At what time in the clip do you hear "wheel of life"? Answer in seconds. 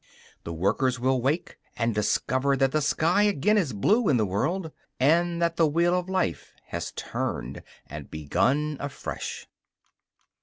5.67-6.53